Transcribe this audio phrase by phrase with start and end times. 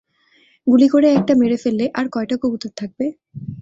[0.67, 3.05] গুলি করে একটা মেরে ফেললে, আর কয়টা কবুতর থাকবে?